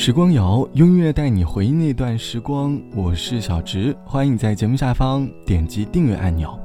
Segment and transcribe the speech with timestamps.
[0.00, 2.80] 时光谣，用音乐带你回忆那段时光。
[2.94, 6.56] 我是小直，欢迎在节目下方点击订阅按钮。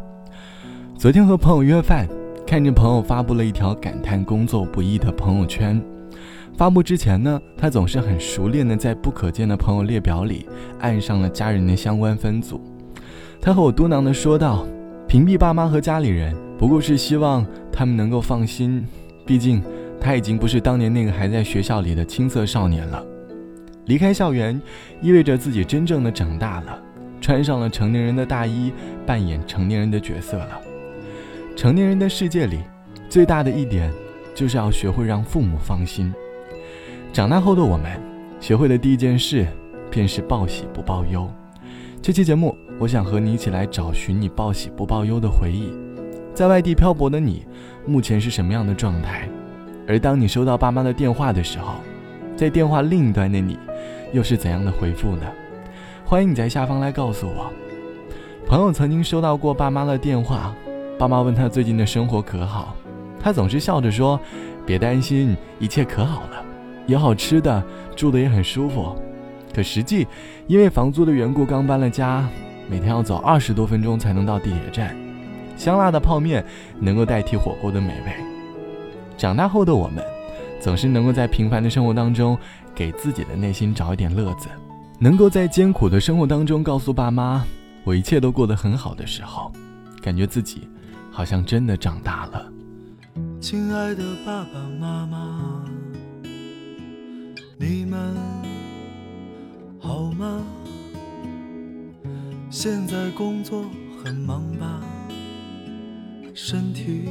[0.96, 2.08] 昨天和朋友约饭，
[2.46, 5.84] 看着朋友发布了一条感叹工作不易的朋友圈。
[6.56, 10.46] 发布之前呢，他总是很熟练的在不可见的朋友列表里
[10.80, 12.62] 按上了家人的相关分组。
[13.42, 14.64] 他和我嘟囔的说道
[15.10, 18.86] ：“屏蔽爸妈和家里人，不过是希望他们能够放心，
[19.26, 19.60] 毕竟
[20.00, 23.04] 他已经不是当年那个还在学校里的青涩少年了。”
[23.86, 24.60] 离开校园，
[25.02, 26.80] 意味着自己真正的长大了，
[27.20, 28.72] 穿上了成年人的大衣，
[29.06, 30.62] 扮演成年人的角色了。
[31.56, 32.60] 成年人的世界里，
[33.10, 33.92] 最大的一点，
[34.34, 36.14] 就是要学会让父母放心。
[37.12, 38.00] 长大后的我们，
[38.40, 39.46] 学会的第一件事，
[39.92, 41.30] 便是报喜不报忧。
[42.02, 45.72] 这期节目，我想和你一起来找寻你报喜不报忧的回忆。
[46.34, 47.46] 在外地漂泊的你，
[47.86, 49.30] 目前是什么样的状态？
[49.88, 51.76] 而当你收到爸妈的电话的时候，
[52.36, 53.58] 在电话另一端的你。
[54.12, 55.26] 又是怎样的回复呢？
[56.06, 57.52] 欢迎你在下方来告诉我。
[58.46, 60.54] 朋友曾经收到过爸妈的电话，
[61.00, 62.76] 爸妈问他最近的生活可好，
[63.20, 64.20] 他总是笑着说
[64.68, 66.46] ：“别担心，一切可好了，
[66.86, 67.64] 有好吃的，
[67.96, 68.96] 住的也很舒服。”
[69.52, 70.06] 可实际
[70.46, 72.28] 因为房租的缘故，刚搬了家，
[72.70, 74.96] 每天要走二十多分钟才能到地铁站。
[75.58, 76.46] 香辣的泡面
[76.80, 78.14] 能够代替火锅的美味。
[79.18, 80.04] 长大后的我们，
[80.64, 82.38] 总是能够在平凡的生活当中。
[82.76, 84.48] 给自己的内心找一点乐子，
[84.98, 87.46] 能够在艰苦的生活当中告诉爸妈，
[87.84, 89.52] 我一切都过得很好的时候，
[90.02, 90.68] 感觉自己
[91.12, 92.52] 好像真的长大了。
[93.40, 95.64] 亲爱的爸爸妈妈，
[97.60, 98.16] 你们
[99.80, 100.42] 好吗？
[102.50, 103.66] 现在工作
[104.04, 104.82] 很忙吧？
[106.34, 107.08] 身体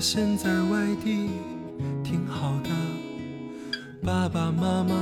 [0.00, 1.28] 我现在外地
[2.02, 2.70] 挺好的，
[4.02, 4.94] 爸爸妈妈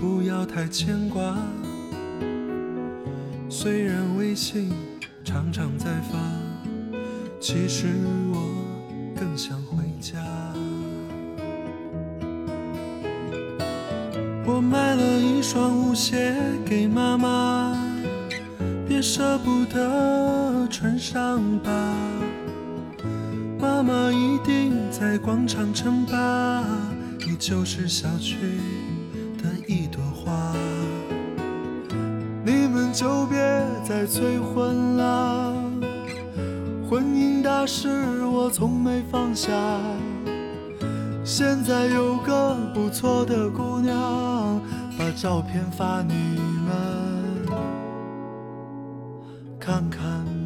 [0.00, 1.36] 不要太牵挂。
[3.48, 4.70] 虽然微信
[5.24, 6.16] 常常在发，
[7.40, 7.88] 其实
[8.32, 8.38] 我
[9.18, 10.22] 更想回家。
[14.46, 16.32] 我买了一双舞鞋
[16.64, 17.76] 给妈妈，
[18.86, 21.70] 别舍不得穿上吧。
[23.86, 26.64] 妈妈一定在广场称霸，
[27.18, 28.38] 你就是小区
[29.36, 30.54] 的一朵花。
[32.42, 33.36] 你们就别
[33.86, 35.52] 再催婚了，
[36.88, 39.52] 婚姻大事我从没放下。
[41.22, 44.62] 现在有个不错的姑娘，
[44.98, 46.14] 把照片发你
[46.64, 46.74] 们
[49.60, 50.43] 看看。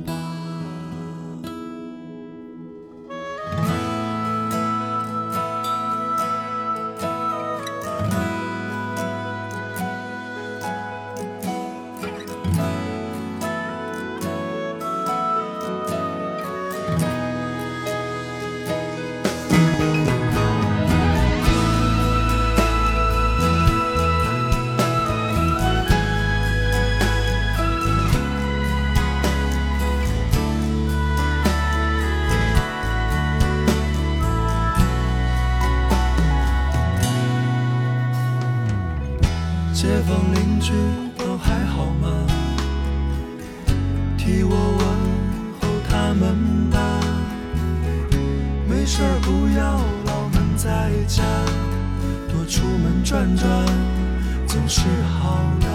[39.81, 40.73] 街坊邻居
[41.17, 42.11] 都还好吗？
[44.17, 44.83] 替我问
[45.61, 46.77] 候他们吧。
[48.69, 51.23] 没事儿不要老闷在家，
[52.27, 53.49] 多出门转转
[54.49, 54.81] 总是
[55.21, 55.67] 好的。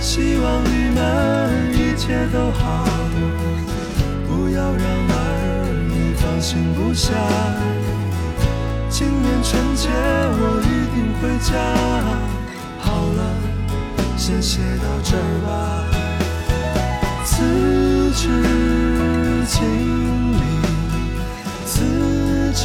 [0.00, 0.98] 希望你们
[1.74, 2.88] 一切都好，
[4.26, 7.12] 不要让儿女放心不下。
[8.90, 11.52] 今年春节我一定回家。
[12.80, 13.20] 好了，
[14.16, 15.48] 先写到这儿吧。
[17.24, 18.24] 辞职
[19.46, 20.40] 经理，
[21.66, 22.64] 辞职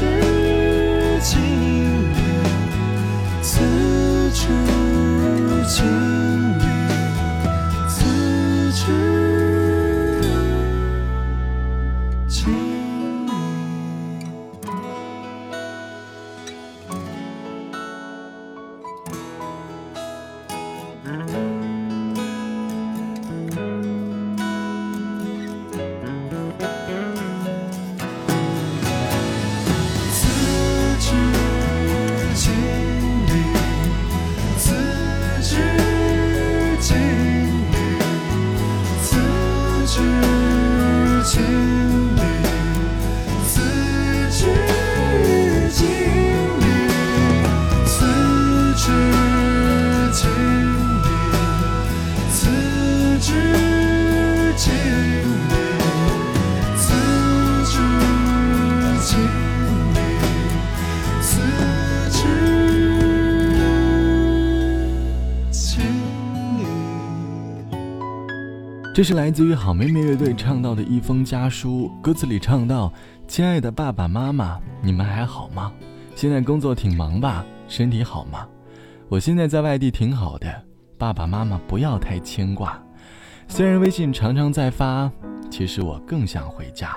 [68.94, 72.94] 这是来自于好妹妹乐队唱到的一封家书，歌词里唱到
[73.28, 75.74] ：“亲爱的爸爸妈妈，你们还好吗？
[76.14, 77.44] 现在工作挺忙吧？
[77.68, 78.48] 身体好吗？
[79.10, 80.64] 我现在在外地挺好的，
[80.96, 82.80] 爸爸妈妈不要太牵挂。
[83.48, 85.12] 虽然微信常常在发，
[85.50, 86.96] 其实我更想回家。”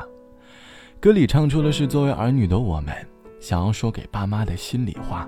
[1.01, 2.95] 歌里唱出的是作为儿女的我们
[3.41, 5.27] 想要说给爸妈的心里话。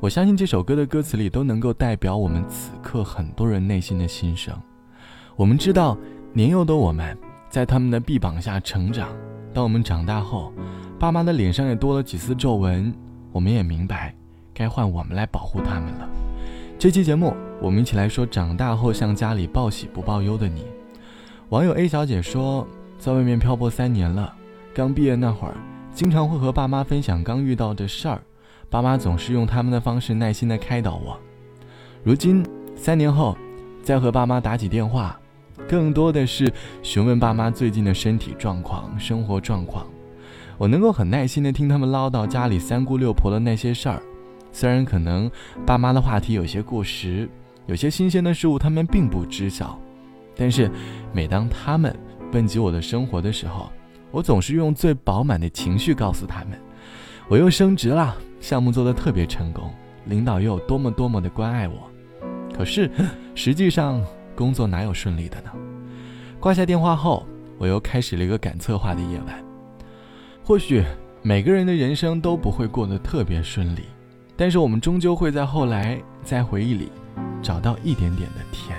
[0.00, 4.58] 我相信这首歌的歌词里都能够代表我们此刻很多人内心的心声。
[5.42, 5.98] 我们知道，
[6.32, 7.18] 年幼的我们
[7.50, 9.08] 在他们的臂膀下成长。
[9.52, 10.52] 当我们长大后，
[11.00, 12.94] 爸妈的脸上也多了几丝皱纹，
[13.32, 14.14] 我们也明白，
[14.54, 16.08] 该换我们来保护他们了。
[16.78, 20.64] 这期节目，我们一起来说长大后向家里报喜不报忧的你。
[21.48, 22.64] 网友 A 小姐说，
[22.96, 24.32] 在外面漂泊三年了，
[24.72, 25.56] 刚毕业那会儿，
[25.92, 28.22] 经常会和爸妈分享刚遇到的事儿，
[28.70, 31.18] 爸妈总是用他们的方式耐心地开导我。
[32.04, 32.46] 如今
[32.76, 33.36] 三年后，
[33.82, 35.18] 再和爸妈打起电话。
[35.72, 36.52] 更多的是
[36.82, 39.86] 询问爸妈最近的身体状况、生活状况。
[40.58, 44.02] 我能够很耐心地听他们唠叨家里三姑六婆的那些事儿，
[44.52, 45.30] 虽然可能
[45.64, 47.26] 爸妈的话题有些过时，
[47.64, 49.80] 有些新鲜的事物他们并不知晓，
[50.36, 50.70] 但是
[51.10, 51.96] 每当他们
[52.34, 53.72] 问及我的生活的时候，
[54.10, 56.60] 我总是用最饱满的情绪告诉他们，
[57.28, 59.72] 我又升职了，项目做得特别成功，
[60.04, 61.90] 领导又有多么多么的关爱我。
[62.54, 62.90] 可是
[63.34, 64.04] 实际上。
[64.34, 65.50] 工作哪有顺利的呢？
[66.40, 67.26] 挂下电话后，
[67.58, 69.44] 我又开始了一个赶策划的夜晚。
[70.44, 70.82] 或许
[71.22, 73.82] 每个人的人生都不会过得特别顺利，
[74.36, 76.90] 但是我们终究会在后来在回忆里
[77.40, 78.76] 找到一点点的甜。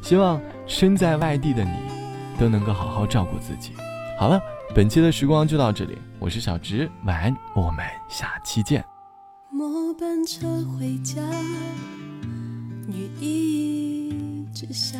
[0.00, 1.72] 希望身在外地的你
[2.38, 3.72] 都能够好好照顾自己。
[4.18, 4.40] 好了，
[4.74, 8.84] 本期的时光就到这里，我是小直，晚安，我们下期见。
[9.50, 10.46] 末班车
[10.78, 11.20] 回家，
[12.86, 13.79] 雨一。
[14.52, 14.98] 之下，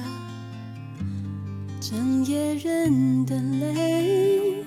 [1.81, 4.65] 整夜忍的泪，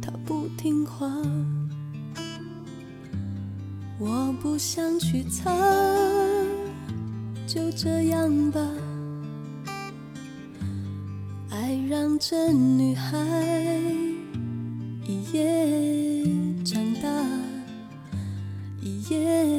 [0.00, 1.10] 他不听话。
[3.98, 5.50] 我不想去擦，
[7.46, 8.60] 就这样吧。
[11.50, 13.16] 爱让这女孩
[15.06, 16.24] 一夜
[16.64, 17.08] 长大，
[18.80, 19.53] 一夜。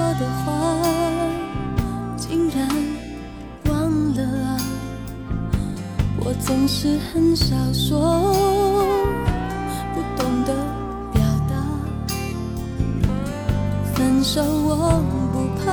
[0.00, 0.52] 说的话
[2.16, 2.66] 竟然
[3.66, 4.56] 忘了啊！
[6.16, 8.32] 我总是很少说，
[9.92, 10.54] 不懂得
[11.12, 11.54] 表达。
[13.92, 15.70] 分手我不怕，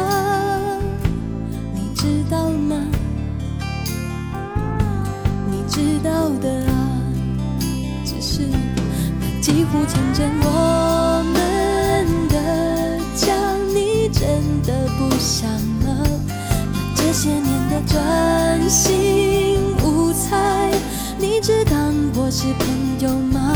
[1.74, 2.76] 你知道吗？
[5.50, 7.00] 你知道的啊，
[8.04, 8.42] 只是
[9.22, 10.97] 它几乎成真我
[17.78, 20.72] 的专心无猜，
[21.20, 21.76] 你知道
[22.16, 23.56] 我是朋友吗？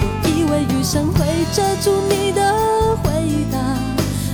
[0.00, 3.10] 我以为余生会遮住你的回
[3.52, 3.58] 答，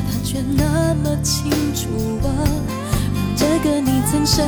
[0.06, 1.88] 他却那么清楚
[2.24, 2.30] 啊，
[3.12, 4.46] 让这个你曾深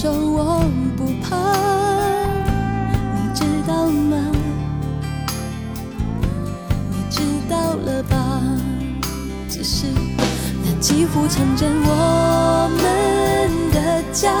[0.00, 0.64] 说我
[0.96, 1.36] 不怕，
[3.14, 4.16] 你知道吗？
[6.90, 8.40] 你知道了吧？
[9.46, 9.88] 只是
[10.64, 14.32] 那几乎成真我们的家，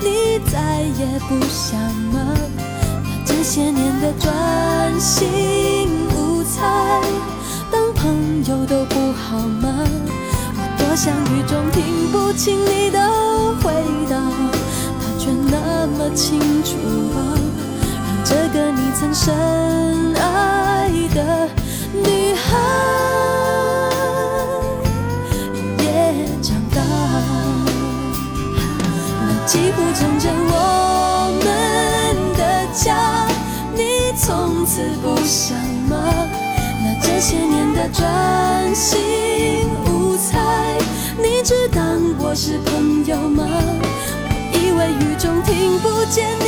[0.00, 1.78] 你再也不想
[2.10, 2.34] 吗？
[2.56, 5.28] 把这些年的专心
[6.16, 6.42] 无。
[6.44, 7.02] 猜，
[7.70, 9.68] 当朋友都不好吗？
[10.56, 12.98] 我多想雨中听不清你的
[13.60, 13.70] 回
[14.08, 14.16] 答，
[15.50, 16.76] 那么清楚
[17.16, 17.16] 啊，
[18.06, 19.34] 让这个你曾深
[20.14, 21.48] 爱的
[21.92, 22.46] 女孩
[25.78, 25.84] 也
[26.42, 26.76] 长大。
[29.26, 31.46] 那几乎成全我们
[32.36, 32.40] 的
[32.74, 33.26] 家，
[33.74, 35.56] 你从此不想
[35.88, 35.96] 吗？
[36.84, 40.38] 那这些年的专心无猜，
[41.16, 43.44] 你只当我是朋友吗？
[44.78, 46.47] 我以为雨中听不见你